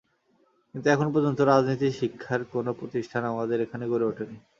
[0.75, 4.37] কিন্তু এখন পর্যন্ত রাজনীতি শিক্ষার কোনো প্রতিষ্ঠান আমাদের এখানে গড়ে ওঠেনি।